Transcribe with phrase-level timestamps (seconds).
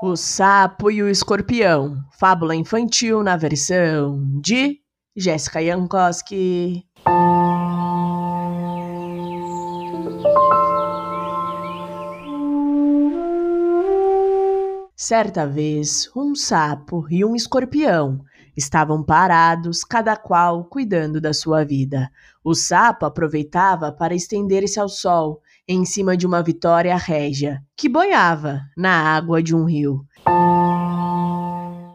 [0.00, 4.78] O Sapo e o Escorpião, fábula infantil na versão de
[5.16, 6.84] Jéssica Jankowski.
[14.94, 18.20] Certa vez, um sapo e um escorpião
[18.56, 22.08] estavam parados, cada qual cuidando da sua vida.
[22.44, 28.62] O sapo aproveitava para estender-se ao sol, em cima de uma vitória régia, que boiava
[28.74, 30.02] na água de um rio.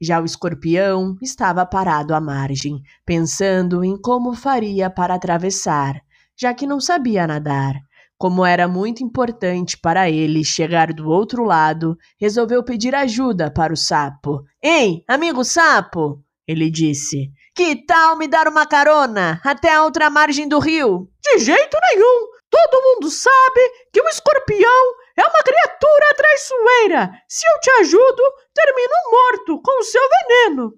[0.00, 6.00] Já o escorpião estava parado à margem, pensando em como faria para atravessar,
[6.38, 7.74] já que não sabia nadar.
[8.18, 13.76] Como era muito importante para ele chegar do outro lado, resolveu pedir ajuda para o
[13.76, 14.42] sapo.
[14.62, 16.22] Ei, amigo sapo!
[16.46, 17.30] Ele disse.
[17.54, 21.10] Que tal me dar uma carona até a outra margem do rio?
[21.22, 22.35] De jeito nenhum!
[22.56, 23.60] Todo mundo sabe
[23.92, 27.10] que o escorpião é uma criatura traiçoeira.
[27.28, 28.22] Se eu te ajudo,
[28.54, 30.72] termino morto com o seu veneno.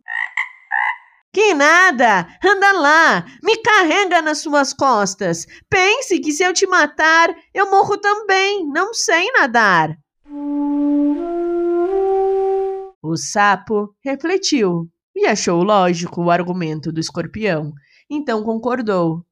[1.32, 2.26] Que nada!
[2.44, 3.24] Anda lá!
[3.44, 5.46] Me carrega nas suas costas!
[5.70, 8.66] Pense que se eu te matar, eu morro também!
[8.66, 9.96] Não sei nadar!
[13.00, 17.72] O sapo refletiu e achou lógico o argumento do escorpião,
[18.10, 19.24] então concordou.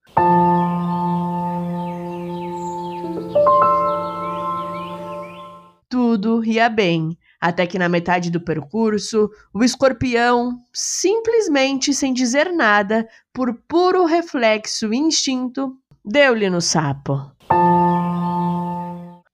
[5.88, 13.08] Tudo ia bem, até que na metade do percurso, o escorpião, simplesmente sem dizer nada,
[13.32, 17.30] por puro reflexo e instinto, deu-lhe no sapo.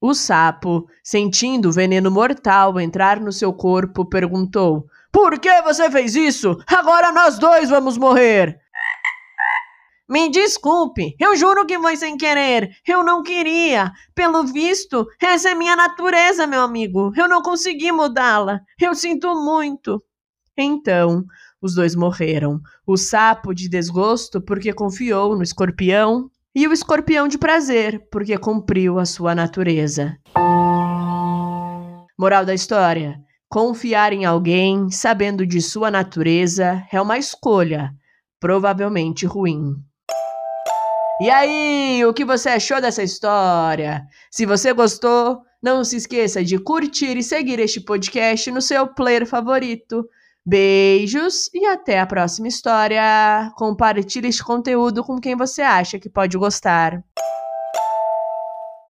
[0.01, 6.17] O sapo, sentindo o veneno mortal entrar no seu corpo, perguntou: Por que você fez
[6.17, 6.59] isso?
[6.67, 8.61] Agora nós dois vamos morrer!
[10.12, 12.68] Me desculpe, eu juro que foi sem querer.
[12.86, 13.91] Eu não queria.
[14.14, 17.14] Pelo visto, essa é minha natureza, meu amigo.
[17.16, 18.60] Eu não consegui mudá-la.
[18.78, 20.05] Eu sinto muito.
[20.55, 21.24] Então,
[21.62, 22.60] os dois morreram.
[22.86, 28.98] O sapo de desgosto porque confiou no escorpião, e o escorpião de prazer porque cumpriu
[28.98, 30.18] a sua natureza.
[32.18, 33.18] Moral da história:
[33.48, 37.95] confiar em alguém sabendo de sua natureza é uma escolha,
[38.39, 39.83] provavelmente ruim.
[41.22, 44.05] E aí, o que você achou dessa história?
[44.28, 49.24] Se você gostou, não se esqueça de curtir e seguir este podcast no seu player
[49.24, 50.05] favorito.
[50.44, 53.52] Beijos e até a próxima história.
[53.55, 57.00] Compartilhe este conteúdo com quem você acha que pode gostar.